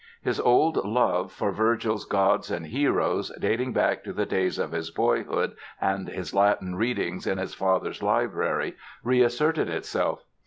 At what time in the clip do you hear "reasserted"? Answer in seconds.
9.03-9.69